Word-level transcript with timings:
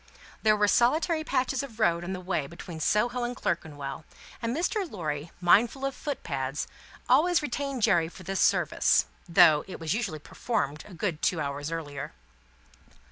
There 0.41 0.55
were 0.57 0.67
solitary 0.67 1.23
patches 1.23 1.61
of 1.61 1.79
road 1.79 2.03
on 2.03 2.11
the 2.11 2.19
way 2.19 2.47
between 2.47 2.79
Soho 2.79 3.21
and 3.23 3.35
Clerkenwell, 3.35 4.03
and 4.41 4.57
Mr. 4.57 4.89
Lorry, 4.89 5.29
mindful 5.39 5.85
of 5.85 5.93
foot 5.93 6.23
pads, 6.23 6.67
always 7.07 7.43
retained 7.43 7.83
Jerry 7.83 8.09
for 8.09 8.23
this 8.23 8.39
service: 8.41 9.05
though 9.29 9.63
it 9.67 9.79
was 9.79 9.93
usually 9.93 10.17
performed 10.17 10.83
a 10.87 10.95
good 10.95 11.21
two 11.21 11.39
hours 11.39 11.69
earlier. 11.71 12.13